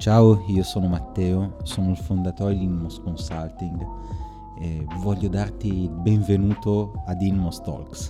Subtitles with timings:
[0.00, 3.86] Ciao, io sono Matteo, sono il fondatore di Inmos Consulting
[4.58, 8.08] e voglio darti il benvenuto ad Inmos Talks,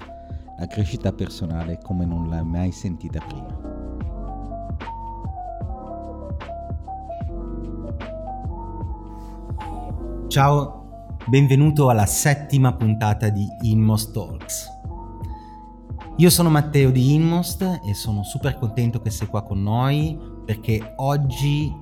[0.56, 3.58] la crescita personale come non l'hai mai sentita prima.
[10.29, 14.79] Ciao, benvenuto alla settima puntata di Inmost Talks.
[16.18, 20.94] Io sono Matteo di Inmost e sono super contento che sei qua con noi perché
[20.96, 21.75] oggi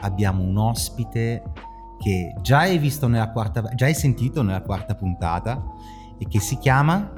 [0.00, 1.42] abbiamo un ospite
[1.98, 5.62] che già hai visto nella quarta, già hai sentito nella quarta puntata
[6.18, 7.10] e che si chiama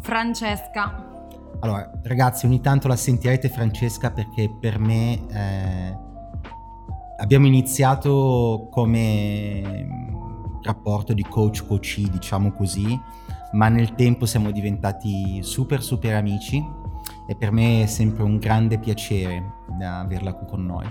[0.00, 1.12] Francesca.
[1.60, 5.98] Allora, ragazzi, ogni tanto la sentirete Francesca perché per me eh,
[7.16, 9.86] abbiamo iniziato come
[10.62, 12.98] rapporto di coach coachee, diciamo così,
[13.52, 16.82] ma nel tempo siamo diventati super super amici
[17.26, 19.42] e per me è sempre un grande piacere
[19.82, 20.86] averla qui con noi.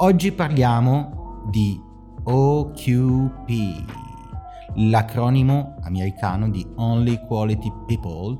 [0.00, 1.80] Oggi parliamo di
[2.22, 3.50] OQP,
[4.74, 8.38] l'acronimo americano di Only Quality People,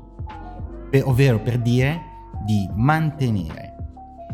[0.89, 2.01] per, ovvero per dire
[2.45, 3.75] di mantenere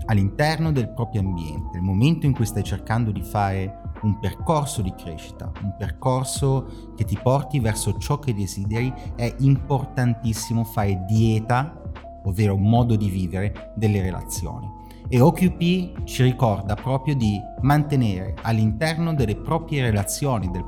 [0.05, 4.93] all'interno del proprio ambiente, nel momento in cui stai cercando di fare un percorso di
[4.95, 11.81] crescita, un percorso che ti porti verso ciò che desideri, è importantissimo fare dieta,
[12.25, 14.69] ovvero modo di vivere delle relazioni.
[15.07, 20.65] E OQP ci ricorda proprio di mantenere all'interno delle proprie relazioni, del,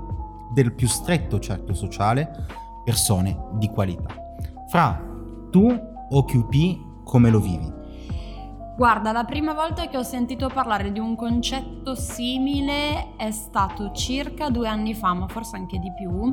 [0.53, 2.30] del più stretto certo sociale,
[2.83, 4.08] persone di qualità.
[4.69, 5.03] Fra
[5.49, 5.67] tu
[6.09, 7.77] OQP come lo vivi?
[8.78, 14.52] Guarda, la prima volta che ho sentito parlare di un concetto simile è stato circa
[14.52, 16.31] due anni fa, ma forse anche di più,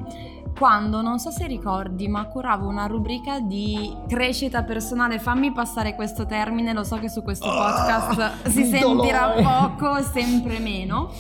[0.55, 5.19] quando, non so se ricordi, ma curavo una rubrica di crescita personale.
[5.19, 9.42] Fammi passare questo termine, lo so che su questo ah, podcast oh, si sentirà dolore.
[9.42, 11.11] poco, sempre meno.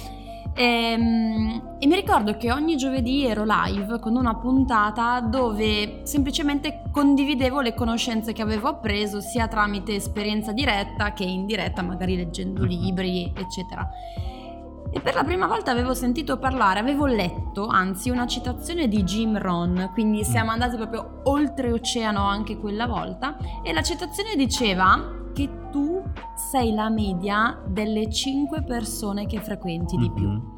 [0.54, 6.82] E, ehm, e, mi ricordo che ogni giovedì ero live con una puntata dove semplicemente
[6.92, 12.68] condividevo le conoscenze che avevo appreso sia tramite esperienza diretta che indiretta, magari leggendo mhm.
[12.68, 13.88] libri, eccetera.
[14.90, 19.36] E per la prima volta avevo sentito parlare, avevo letto, anzi, una citazione di Jim
[19.38, 20.52] Rohn, quindi siamo mm.
[20.52, 25.93] andati proprio oltreoceano anche quella volta, e la citazione diceva che tu
[26.34, 30.28] sei la media delle 5 persone che frequenti di più.
[30.28, 30.56] Mm-hmm.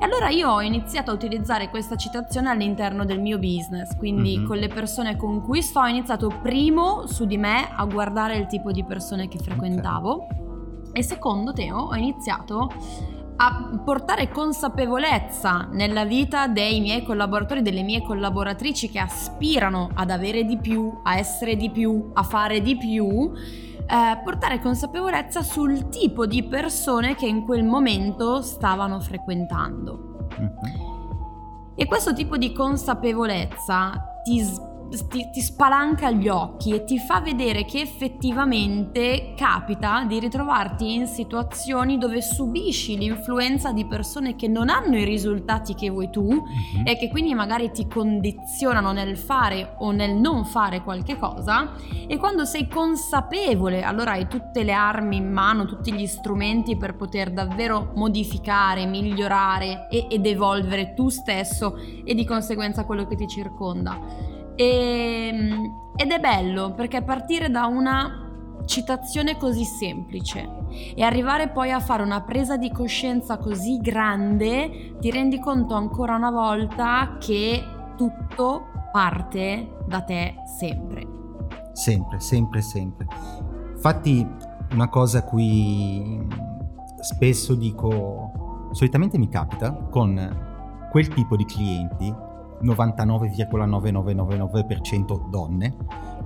[0.00, 4.46] E allora io ho iniziato a utilizzare questa citazione all'interno del mio business, quindi mm-hmm.
[4.46, 8.46] con le persone con cui sto ho iniziato primo su di me a guardare il
[8.46, 10.92] tipo di persone che frequentavo okay.
[10.92, 12.70] e secondo Teo ho iniziato
[13.40, 20.44] a portare consapevolezza nella vita dei miei collaboratori, delle mie collaboratrici che aspirano ad avere
[20.44, 23.32] di più, a essere di più, a fare di più
[23.88, 30.28] eh, portare consapevolezza sul tipo di persone che in quel momento stavano frequentando.
[30.38, 30.96] Mm-hmm.
[31.74, 34.44] E questo tipo di consapevolezza ti
[34.88, 41.06] ti, ti, spalanca gli occhi e ti fa vedere che effettivamente capita di ritrovarti in
[41.06, 46.86] situazioni dove subisci l'influenza di persone che non hanno i risultati che vuoi tu mm-hmm.
[46.86, 51.72] e che quindi magari ti condizionano nel fare o nel non fare qualche cosa
[52.06, 56.96] e quando sei consapevole allora hai tutte le armi in mano, tutti gli strumenti per
[56.96, 63.26] poter davvero modificare, migliorare e, ed evolvere tu stesso e di conseguenza quello che ti
[63.26, 64.36] circonda.
[64.58, 68.26] E, ehm, ed è bello perché partire da una
[68.66, 75.10] citazione così semplice e arrivare poi a fare una presa di coscienza così grande, ti
[75.12, 77.62] rendi conto ancora una volta che
[77.96, 81.06] tutto parte da te sempre.
[81.72, 83.06] Sempre, sempre, sempre.
[83.70, 84.26] Infatti
[84.72, 86.26] una cosa a cui
[87.00, 92.14] spesso dico, solitamente mi capita con quel tipo di clienti
[92.62, 95.76] 99,9999% donne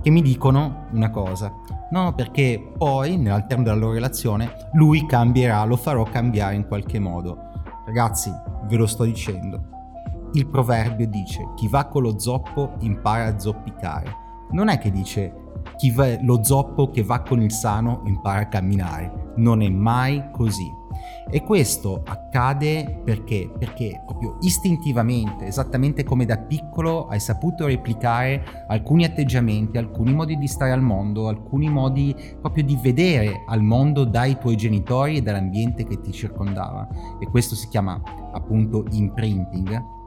[0.03, 1.51] che mi dicono una cosa.
[1.91, 7.37] No, perché poi nell'alterno della loro relazione lui cambierà, lo farò cambiare in qualche modo.
[7.85, 8.31] Ragazzi,
[8.67, 9.71] ve lo sto dicendo.
[10.33, 14.21] Il proverbio dice chi va con lo zoppo impara a zoppicare.
[14.51, 15.33] Non è che dice
[15.77, 19.31] chi va, lo zoppo che va con il sano impara a camminare.
[19.37, 20.69] Non è mai così.
[21.29, 23.51] E questo accade perché?
[23.57, 30.47] Perché proprio istintivamente, esattamente come da piccolo, hai saputo replicare alcuni atteggiamenti, alcuni modi di
[30.47, 35.83] stare al mondo, alcuni modi proprio di vedere al mondo dai tuoi genitori e dall'ambiente
[35.85, 36.87] che ti circondava.
[37.19, 38.01] E questo si chiama
[38.31, 40.01] appunto imprinting.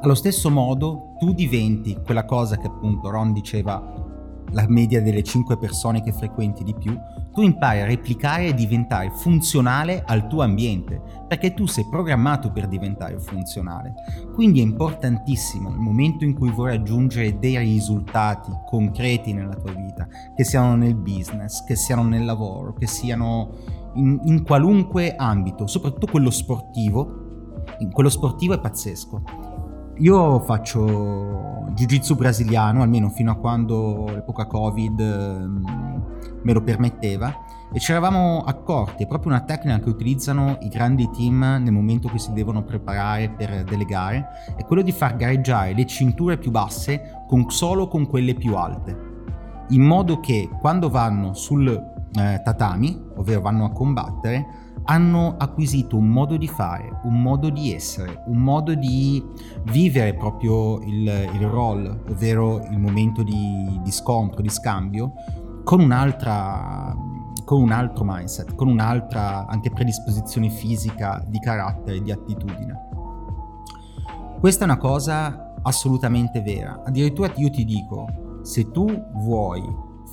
[0.00, 4.03] Allo stesso modo tu diventi quella cosa che appunto Ron diceva
[4.54, 6.96] la media delle 5 persone che frequenti di più,
[7.32, 12.68] tu impari a replicare e diventare funzionale al tuo ambiente, perché tu sei programmato per
[12.68, 13.94] diventare funzionale.
[14.32, 20.06] Quindi è importantissimo nel momento in cui vuoi raggiungere dei risultati concreti nella tua vita,
[20.34, 23.50] che siano nel business, che siano nel lavoro, che siano
[23.94, 27.22] in, in qualunque ambito, soprattutto quello sportivo,
[27.90, 29.52] quello sportivo è pazzesco.
[29.98, 36.04] Io faccio jiu-jitsu brasiliano, almeno fino a quando l'epoca Covid ehm,
[36.42, 37.32] me lo permetteva,
[37.72, 42.08] e ci eravamo accorti, è proprio una tecnica che utilizzano i grandi team nel momento
[42.08, 44.26] che si devono preparare per delle gare,
[44.56, 48.96] è quello di far gareggiare le cinture più basse con, solo con quelle più alte,
[49.68, 54.46] in modo che quando vanno sul eh, tatami, ovvero vanno a combattere,
[54.84, 59.22] hanno acquisito un modo di fare, un modo di essere, un modo di
[59.64, 65.12] vivere proprio il, il role, ovvero il momento di, di scontro, di scambio,
[65.64, 67.12] con un'altra
[67.44, 72.88] con un altro mindset, con un'altra anche predisposizione fisica, di carattere, di attitudine.
[74.40, 76.82] Questa è una cosa assolutamente vera.
[76.84, 79.62] Addirittura io ti dico, se tu vuoi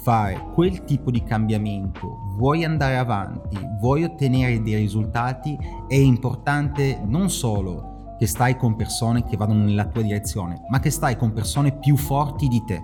[0.03, 5.57] fare quel tipo di cambiamento, vuoi andare avanti, vuoi ottenere dei risultati,
[5.87, 10.89] è importante non solo che stai con persone che vadano nella tua direzione, ma che
[10.89, 12.83] stai con persone più forti di te.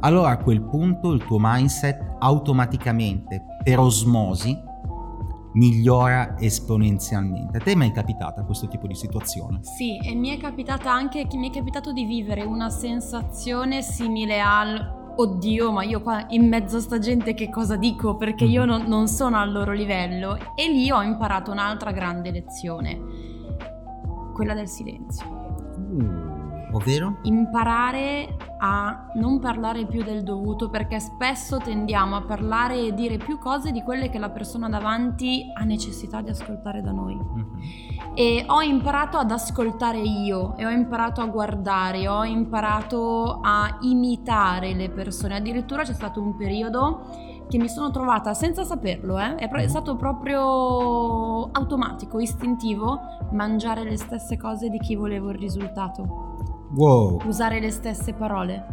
[0.00, 4.56] Allora a quel punto il tuo mindset automaticamente, per osmosi,
[5.52, 7.58] migliora esponenzialmente.
[7.58, 9.60] A te è mai capitata questo tipo di situazione?
[9.62, 14.95] Sì, e mi è capitata anche mi è capitato di vivere una sensazione simile al
[15.16, 18.16] oddio, ma io qua in mezzo a sta gente che cosa dico?
[18.16, 18.68] Perché io mhm.
[18.68, 20.36] non, non sono al loro livello.
[20.54, 23.00] E lì ho imparato un'altra grande lezione,
[24.34, 25.26] quella del silenzio.
[25.76, 26.36] Uh
[26.76, 27.18] ovvero?
[27.22, 33.38] Imparare a non parlare più del dovuto perché spesso tendiamo a parlare e dire più
[33.38, 37.14] cose di quelle che la persona davanti ha necessità di ascoltare da noi.
[37.14, 38.14] Mm-hmm.
[38.14, 44.72] E ho imparato ad ascoltare io e ho imparato a guardare, ho imparato a imitare
[44.74, 45.36] le persone.
[45.36, 49.36] Addirittura c'è stato un periodo che mi sono trovata senza saperlo, eh?
[49.36, 52.98] è, è, stato proprio automatico, istintivo,
[53.32, 56.55] mangiare le stesse cose di chi volevo il risultato.
[56.74, 57.22] Wow.
[57.26, 58.66] Usare le stesse parole,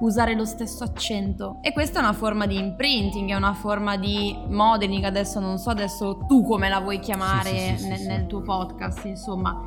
[0.00, 1.58] usare lo stesso accento.
[1.60, 5.04] E questa è una forma di imprinting, è una forma di modeling.
[5.04, 8.42] Adesso non so adesso tu come la vuoi chiamare sì, sì, sì, nel, nel tuo
[8.42, 9.60] podcast, insomma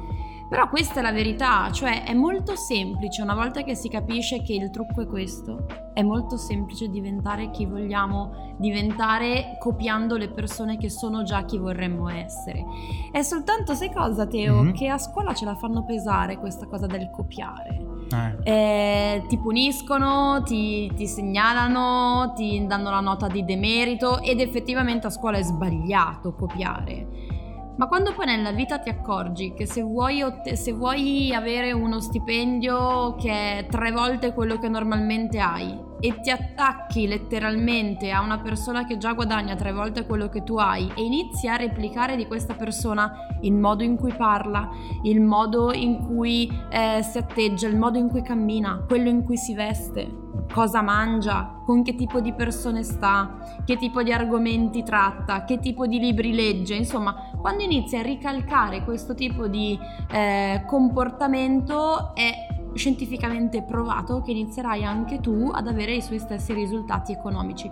[0.50, 4.54] però questa è la verità, cioè è molto semplice, una volta che si capisce che
[4.54, 10.90] il trucco è questo, è molto semplice diventare chi vogliamo diventare copiando le persone che
[10.90, 12.64] sono già chi vorremmo essere.
[13.12, 14.74] È soltanto, sai cosa Teo, mm-hmm.
[14.74, 17.94] che a scuola ce la fanno pesare questa cosa del copiare.
[18.12, 19.16] Eh.
[19.16, 25.10] Eh, ti puniscono, ti, ti segnalano, ti danno la nota di demerito ed effettivamente a
[25.10, 27.35] scuola è sbagliato copiare.
[27.78, 32.00] Ma quando poi nella vita ti accorgi che se vuoi, otte- se vuoi, avere uno
[32.00, 38.40] stipendio che è tre volte quello che normalmente hai e ti attacchi letteralmente a una
[38.40, 42.28] persona che già guadagna tre volte quello che tu hai e inizi a replicare di
[42.28, 43.12] questa persona
[43.42, 44.70] il modo in cui parla,
[45.04, 49.36] il modo in cui eh, si atteggia, il modo in cui cammina, quello in cui
[49.36, 50.25] si veste,
[50.56, 55.86] cosa mangia, con che tipo di persone sta, che tipo di argomenti tratta, che tipo
[55.86, 59.78] di libri legge, insomma, quando inizi a ricalcare questo tipo di
[60.10, 67.12] eh, comportamento è scientificamente provato che inizierai anche tu ad avere i suoi stessi risultati
[67.12, 67.70] economici.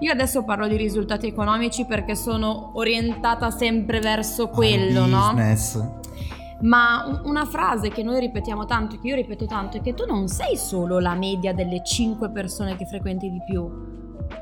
[0.00, 5.32] Io adesso parlo di risultati economici perché sono orientata sempre verso quello, no?
[6.66, 10.26] Ma una frase che noi ripetiamo tanto, che io ripeto tanto, è che tu non
[10.26, 13.68] sei solo la media delle 5 persone che frequenti di più,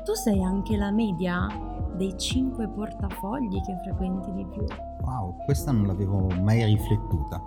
[0.03, 1.47] tu sei anche la media
[1.95, 4.63] dei 5 portafogli che frequenti di più.
[5.01, 7.39] Wow, questa non l'avevo mai riflettuta.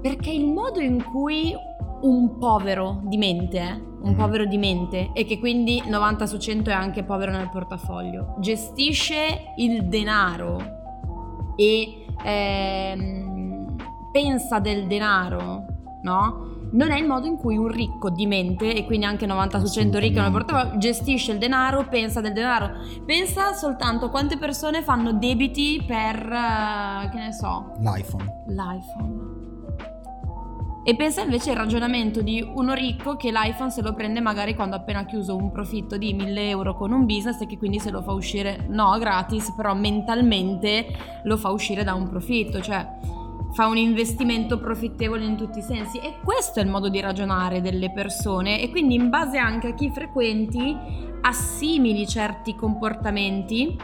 [0.00, 1.52] Perché il modo in cui
[2.02, 3.60] un povero di mente,
[4.02, 4.16] un mm.
[4.16, 9.52] povero di mente, e che quindi 90 su 100 è anche povero nel portafoglio, gestisce
[9.56, 10.82] il denaro
[11.56, 13.23] e ehm,
[14.14, 15.64] pensa del denaro,
[16.02, 16.52] no?
[16.70, 19.72] Non è il modo in cui un ricco di mente, e quindi anche 90 su
[19.72, 22.70] 100 ricco nel portafoglio, gestisce il denaro, pensa del denaro.
[23.04, 28.44] Pensa soltanto a quante persone fanno debiti per, uh, che ne so, l'iPhone.
[28.46, 29.42] L'iPhone
[30.86, 34.76] e pensa invece al ragionamento di uno ricco che l'iPhone se lo prende magari quando
[34.76, 37.90] ha appena chiuso un profitto di 1000 euro con un business e che quindi se
[37.90, 40.86] lo fa uscire, no gratis, però mentalmente
[41.22, 42.60] lo fa uscire da un profitto.
[42.60, 42.86] Cioè,
[43.54, 47.60] fa un investimento profittevole in tutti i sensi e questo è il modo di ragionare
[47.60, 50.76] delle persone e quindi in base anche a chi frequenti
[51.20, 53.76] assimili certi comportamenti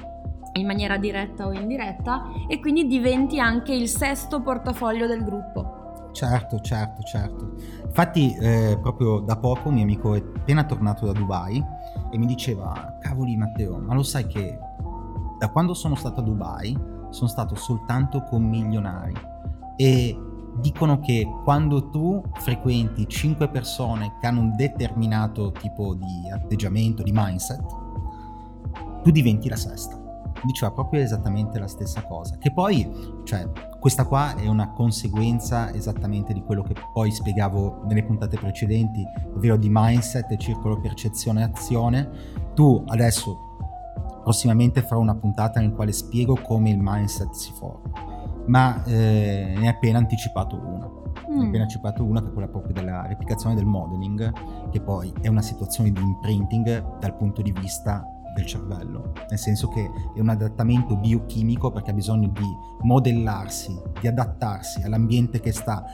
[0.54, 6.08] in maniera diretta o indiretta e quindi diventi anche il sesto portafoglio del gruppo.
[6.12, 7.54] Certo, certo, certo.
[7.84, 11.64] Infatti eh, proprio da poco un mio amico è appena tornato da Dubai
[12.10, 14.58] e mi diceva, cavoli Matteo, ma lo sai che
[15.38, 16.76] da quando sono stato a Dubai
[17.10, 19.38] sono stato soltanto con milionari
[19.80, 20.14] e
[20.60, 27.12] dicono che quando tu frequenti 5 persone che hanno un determinato tipo di atteggiamento, di
[27.14, 27.64] mindset,
[29.02, 29.98] tu diventi la sesta.
[30.44, 32.36] Diceva proprio esattamente la stessa cosa.
[32.36, 32.86] Che poi,
[33.24, 39.02] cioè, questa qua è una conseguenza esattamente di quello che poi spiegavo nelle puntate precedenti,
[39.34, 42.06] ovvero di mindset, circolo percezione azione.
[42.52, 43.34] Tu adesso
[44.22, 48.09] prossimamente farò una puntata nel quale spiego come il mindset si forma
[48.46, 50.88] ma eh, ne ha appena anticipato una.
[51.30, 51.38] Mm.
[51.38, 54.32] Ne ha appena anticipato una che è quella proprio della replicazione del modeling,
[54.70, 58.04] che poi è una situazione di imprinting dal punto di vista
[58.34, 62.46] del cervello, nel senso che è un adattamento biochimico perché ha bisogno di
[62.82, 65.84] modellarsi, di adattarsi all'ambiente che, sta,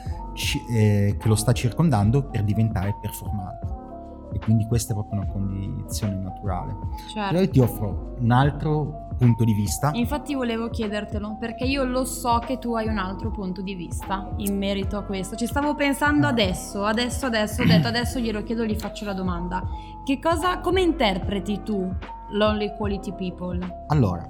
[0.70, 3.84] eh, che lo sta circondando per diventare performante
[4.32, 6.76] e quindi questa è proprio una condizione naturale.
[7.12, 7.28] Certo.
[7.30, 9.90] Però io ti offro un altro punto di vista.
[9.94, 14.32] Infatti volevo chiedertelo perché io lo so che tu hai un altro punto di vista
[14.36, 15.36] in merito a questo.
[15.36, 19.62] Ci stavo pensando adesso, adesso, adesso, ho detto adesso glielo chiedo, gli faccio la domanda.
[20.04, 21.92] Che cosa, come interpreti tu
[22.30, 23.84] l'Only Quality People?
[23.88, 24.26] Allora,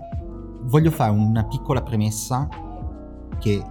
[0.62, 2.48] voglio fare una piccola premessa
[3.38, 3.64] che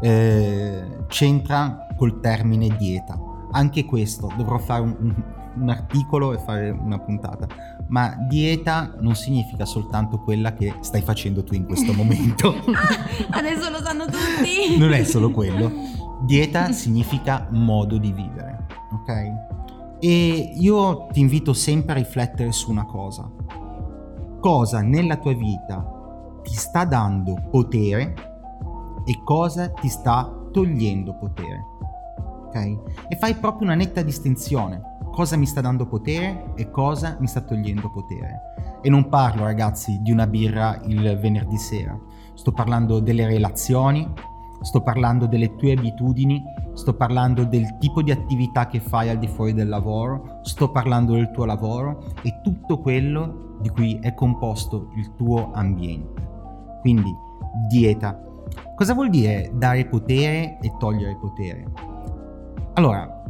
[0.00, 3.23] eh, c'entra col termine dieta.
[3.54, 5.14] Anche questo dovrò fare un, un,
[5.62, 7.46] un articolo e fare una puntata
[7.88, 12.54] ma dieta non significa soltanto quella che stai facendo tu in questo momento.
[13.30, 14.76] Adesso lo sanno tutti.
[14.78, 15.70] non è solo quello.
[16.22, 19.98] Dieta significa modo di vivere, ok?
[20.00, 23.30] E io ti invito sempre a riflettere su una cosa.
[24.40, 25.86] Cosa nella tua vita
[26.42, 28.14] ti sta dando potere
[29.04, 31.72] e cosa ti sta togliendo potere.
[32.54, 33.08] Ok?
[33.08, 37.40] E fai proprio una netta distinzione cosa mi sta dando potere e cosa mi sta
[37.40, 38.80] togliendo potere.
[38.82, 41.96] E non parlo, ragazzi, di una birra il venerdì sera.
[42.34, 44.12] Sto parlando delle relazioni,
[44.60, 46.42] sto parlando delle tue abitudini,
[46.72, 51.14] sto parlando del tipo di attività che fai al di fuori del lavoro, sto parlando
[51.14, 56.78] del tuo lavoro e tutto quello di cui è composto il tuo ambiente.
[56.80, 57.14] Quindi,
[57.68, 58.20] dieta.
[58.74, 61.93] Cosa vuol dire dare potere e togliere potere?
[62.76, 63.22] Allora,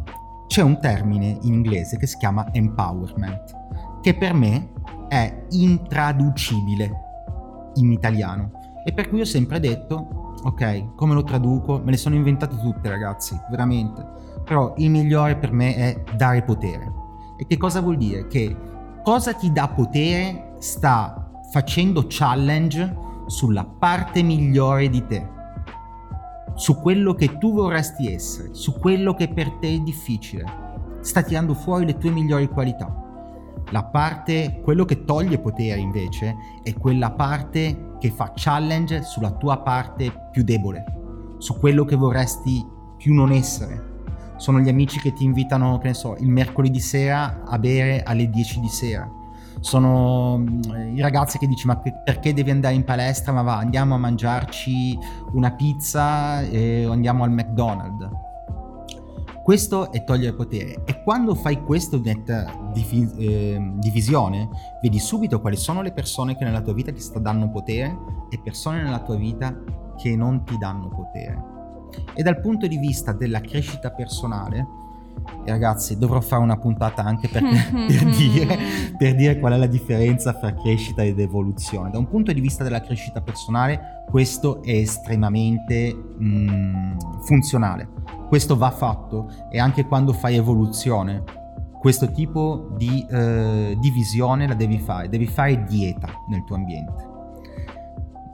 [0.46, 4.72] c'è un termine in inglese che si chiama empowerment, che per me
[5.08, 6.90] è intraducibile
[7.74, 8.50] in italiano
[8.86, 11.78] e per cui ho sempre detto, ok, come lo traduco?
[11.84, 14.02] Me le sono inventate tutte ragazzi, veramente,
[14.44, 16.90] però il migliore per me è dare potere.
[17.36, 18.26] E che cosa vuol dire?
[18.26, 18.56] Che
[19.02, 22.96] cosa ti dà potere sta facendo challenge
[23.26, 25.33] sulla parte migliore di te
[26.54, 30.44] su quello che tu vorresti essere, su quello che per te è difficile.
[31.00, 33.02] Sta tirando fuori le tue migliori qualità.
[33.70, 39.58] La parte, quello che toglie potere invece, è quella parte che fa challenge sulla tua
[39.58, 40.84] parte più debole,
[41.38, 42.64] su quello che vorresti
[42.96, 43.92] più non essere.
[44.36, 48.28] Sono gli amici che ti invitano, che ne so, il mercoledì sera a bere alle
[48.28, 49.22] 10 di sera
[49.60, 53.32] sono mm, i ragazzi che dici ma perché devi andare in palestra?
[53.32, 54.98] Ma va andiamo a mangiarci
[55.32, 58.32] una pizza e andiamo al McDonald's.
[59.44, 60.84] Questo è togliere potere.
[60.86, 64.48] E quando fai questa netta divi- eh, divisione
[64.80, 67.94] vedi subito quali sono le persone che nella tua vita ti dando potere
[68.30, 69.54] e persone nella tua vita
[69.96, 71.52] che non ti danno potere.
[72.14, 74.66] E dal punto di vista della crescita personale
[75.44, 77.42] ragazzi, dovrò fare una puntata anche per,
[77.86, 78.58] per, dire,
[78.96, 81.90] per, dire, qual è la differenza fra crescita ed evoluzione.
[81.90, 87.88] Da un punto di vista della crescita personale, questo è estremamente mm, funzionale.
[88.28, 91.22] Questo va fatto e anche quando fai evoluzione,
[91.78, 95.08] questo tipo di eh, divisione la devi fare.
[95.08, 97.12] Devi fare dieta nel tuo ambiente.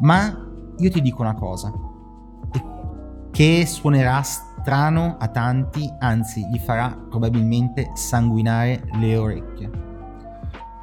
[0.00, 0.46] Ma
[0.78, 1.70] io ti dico una cosa,
[3.30, 4.22] che suonerà
[4.60, 9.70] strano a tanti, anzi gli farà probabilmente sanguinare le orecchie.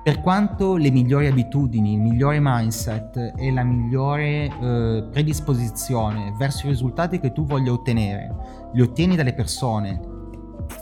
[0.04, 6.70] Per quanto le migliori abitudini, il migliore mindset e la migliore eh, predisposizione verso i
[6.70, 8.34] risultati che tu voglia ottenere,
[8.74, 10.00] li ottieni dalle persone,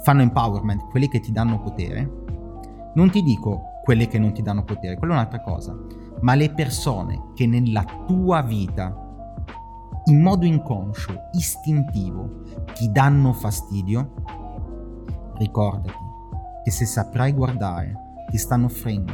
[0.03, 2.09] fanno empowerment, quelli che ti danno potere,
[2.93, 5.75] non ti dico quelle che non ti danno potere, quella è un'altra cosa,
[6.21, 9.04] ma le persone che nella tua vita
[10.05, 12.43] in modo inconscio, istintivo,
[12.73, 14.13] ti danno fastidio,
[15.37, 16.03] ricordati
[16.63, 17.93] che se saprai guardare,
[18.29, 19.13] ti stanno offrendo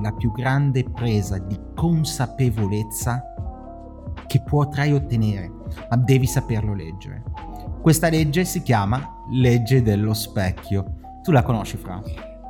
[0.00, 3.22] la più grande presa di consapevolezza
[4.26, 5.50] che potrai ottenere,
[5.90, 7.22] ma devi saperlo leggere.
[7.80, 11.18] Questa legge si chiama legge dello specchio.
[11.22, 12.00] Tu la conosci, Fra?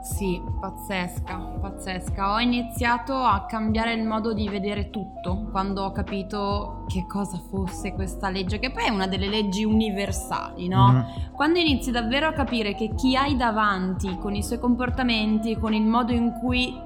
[0.04, 2.34] Sì, pazzesca, pazzesca.
[2.34, 7.94] Ho iniziato a cambiare il modo di vedere tutto quando ho capito che cosa fosse
[7.94, 10.92] questa legge, che poi è una delle leggi universali, no?
[10.92, 11.32] Mm-hmm.
[11.32, 15.86] Quando inizi davvero a capire che chi hai davanti con i suoi comportamenti, con il
[15.86, 16.78] modo in cui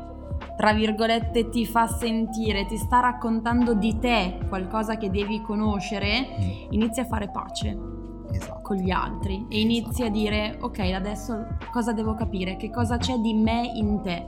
[0.56, 6.50] tra virgolette ti fa sentire, ti sta raccontando di te qualcosa che devi conoscere, mm.
[6.70, 7.98] inizi a fare pace
[8.32, 8.60] esatto.
[8.62, 13.16] con gli altri e inizi a dire ok adesso cosa devo capire, che cosa c'è
[13.16, 14.26] di me in te.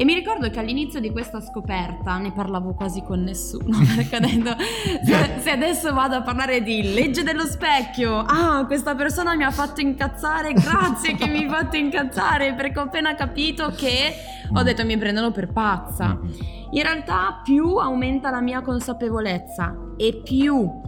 [0.00, 4.20] E mi ricordo che all'inizio di questa scoperta ne parlavo quasi con nessuno, perché ho
[4.20, 4.54] detto,
[5.02, 9.50] se, se, adesso vado a parlare di legge dello specchio, ah, questa persona mi ha
[9.50, 14.14] fatto incazzare, grazie che mi ha fatto incazzare, perché ho appena capito che
[14.54, 16.14] ho detto mi prendono per pazza.
[16.14, 16.56] Mm-hmm.
[16.70, 20.86] In realtà più aumenta la mia consapevolezza e più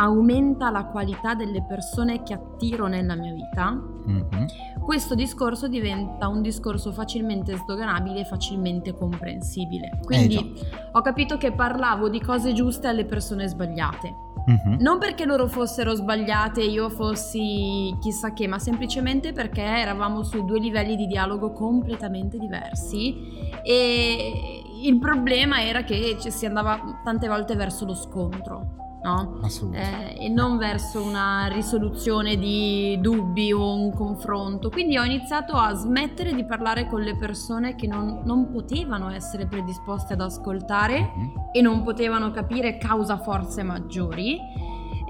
[0.00, 4.46] aumenta la qualità delle persone che attiro nella mia vita, mm-hmm.
[4.82, 10.00] questo discorso diventa un discorso facilmente sdoganabile e facilmente comprensibile.
[10.02, 14.28] Quindi eh, ho capito che parlavo di cose giuste alle persone sbagliate.
[14.50, 14.80] Mm-hmm.
[14.80, 20.46] Non perché loro fossero sbagliate e io fossi chissà che, ma semplicemente perché eravamo su
[20.46, 23.14] due livelli di dialogo completamente diversi
[23.62, 29.40] e il problema era che ci si andava tante volte verso lo scontro no?
[29.42, 30.14] Assolutamente.
[30.14, 34.70] Eh, e non verso una risoluzione di dubbi o un confronto.
[34.70, 39.46] Quindi ho iniziato a smettere di parlare con le persone che non, non potevano essere
[39.46, 41.28] predisposte ad ascoltare mm-hmm.
[41.52, 44.38] e non potevano capire causa forze maggiori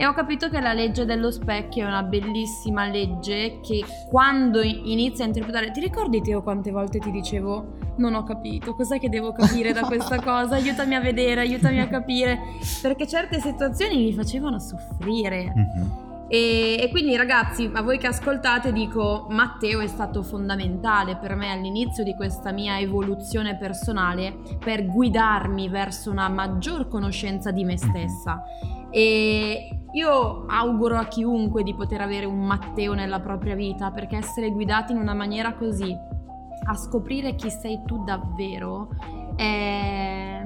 [0.01, 5.25] e ho capito che la legge dello specchio è una bellissima legge che quando inizia
[5.25, 9.33] a interpretare, ti ricordi Teo quante volte ti dicevo non ho capito, cos'è che devo
[9.33, 10.57] capire da questa cosa?
[10.57, 12.38] Aiutami a vedere, aiutami a capire,
[12.83, 15.52] perché certe situazioni mi facevano soffrire.
[15.56, 16.08] Mm-hmm.
[16.32, 21.50] E, e, quindi ragazzi, a voi che ascoltate dico, Matteo è stato fondamentale per me
[21.50, 28.45] all'inizio di questa mia evoluzione personale per guidarmi verso una maggior conoscenza di me stessa.
[28.91, 34.50] E io auguro a chiunque di poter avere un Matteo nella propria vita perché essere
[34.50, 35.97] guidati in una maniera così,
[36.71, 38.89] a scoprire chi sei tu davvero,
[39.37, 40.45] è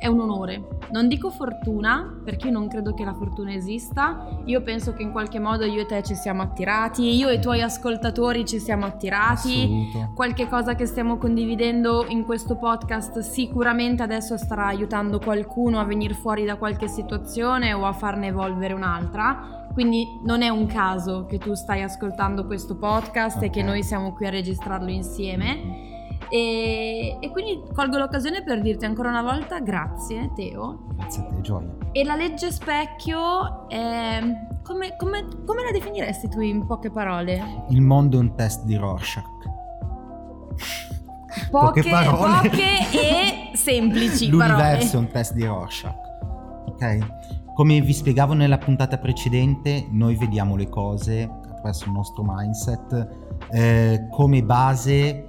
[0.00, 0.78] è un onore.
[0.92, 4.40] Non dico fortuna, perché io non credo che la fortuna esista.
[4.46, 7.40] Io penso che in qualche modo io e te ci siamo attirati, io e i
[7.40, 9.90] tuoi ascoltatori ci siamo attirati.
[9.90, 10.12] Assoluto.
[10.14, 16.14] Qualche cosa che stiamo condividendo in questo podcast sicuramente adesso starà aiutando qualcuno a venire
[16.14, 19.59] fuori da qualche situazione o a farne evolvere un'altra.
[19.72, 23.48] Quindi non è un caso che tu stai ascoltando questo podcast okay.
[23.48, 25.88] e che noi siamo qui a registrarlo insieme.
[26.28, 30.86] E, e, quindi colgo l'occasione per dirti ancora una volta grazie Teo.
[30.94, 31.76] Grazie a te Gioia.
[31.92, 34.20] E la legge specchio, è,
[34.62, 37.64] come, come, come la definiresti tu in poche parole?
[37.70, 39.24] Il mondo è un test di Rorschach.
[41.50, 42.48] Poche, poche, parole.
[42.48, 44.90] poche e semplici L'universo parole.
[44.90, 45.94] è un test di Rorschach.
[46.66, 46.98] Ok?
[47.54, 53.08] Come vi spiegavo nella puntata precedente, noi vediamo le cose attraverso il nostro mindset
[53.50, 55.24] eh, come base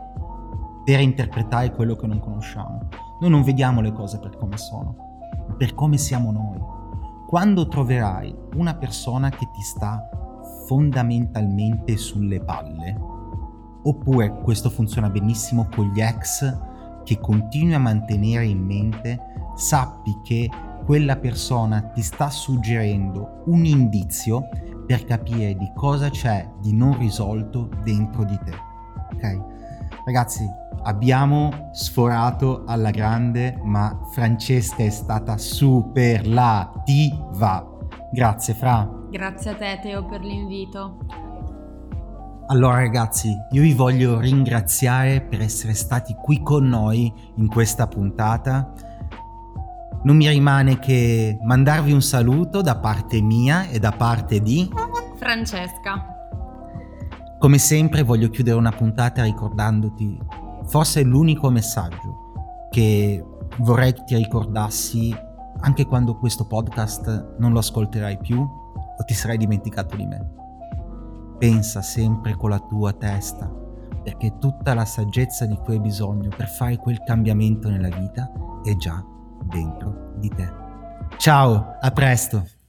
[0.84, 2.88] per interpretare quello che non conosciamo.
[3.20, 4.96] Noi non vediamo le cose per come sono,
[5.48, 6.58] ma per come siamo noi.
[7.28, 10.10] Quando troverai una persona che ti sta
[10.68, 12.98] fondamentalmente sulle palle,
[13.84, 16.70] oppure questo funziona benissimo con gli ex
[17.04, 19.20] che continui a mantenere in mente,
[19.56, 20.50] sappi che
[20.92, 24.50] quella persona ti sta suggerendo un indizio
[24.86, 28.52] per capire di cosa c'è di non risolto dentro di te.
[29.14, 29.40] Ok?
[30.04, 30.46] Ragazzi,
[30.84, 36.60] abbiamo sforato alla grande, ma Francesca è stata superlativa.
[38.12, 38.86] Grazie Fra.
[39.10, 40.98] Grazie a te Teo per l'invito.
[42.48, 48.90] Allora ragazzi, io vi voglio ringraziare per essere stati qui con noi in questa puntata.
[50.04, 54.68] Non mi rimane che mandarvi un saluto da parte mia e da parte di
[55.18, 56.08] Francesca.
[57.38, 60.18] Come sempre voglio chiudere una puntata ricordandoti
[60.66, 63.24] forse l'unico messaggio che
[63.60, 65.16] vorrei che ti ricordassi
[65.60, 70.32] anche quando questo podcast non lo ascolterai più o ti sarai dimenticato di me.
[71.38, 73.52] Pensa sempre con la tua testa,
[74.04, 78.32] perché tutta la saggezza di cui hai bisogno per fare quel cambiamento nella vita
[78.64, 79.04] è già
[79.52, 80.50] dentro di te.
[81.18, 82.61] Ciao, a presto.